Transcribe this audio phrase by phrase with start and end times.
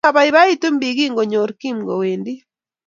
[0.05, 2.33] Mabaibaitun biik kingogeer Kim kowendi